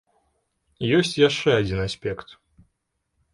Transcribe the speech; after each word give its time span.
Ёсць 0.99 1.11
яшчэ 1.27 1.49
адзін 1.59 1.79
аспект. 1.87 2.35